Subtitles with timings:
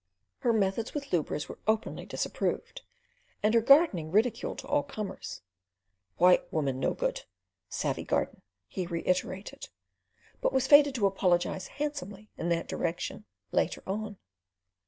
[0.39, 2.81] Her methods with lubras were openly disapproved,
[3.43, 5.43] and her gardening ridiculed to all comers:
[6.17, 7.25] "White woman no good,
[7.69, 9.69] savey gard'n," he reiterated,
[10.41, 14.17] but was fated to apologise handsomely in that direction later on.